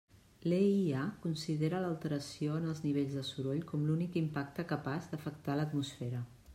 [0.51, 6.25] L'EIA considera l'alteració en els nivells de soroll com l'únic impacte capaç d'afectar l'atmosfera.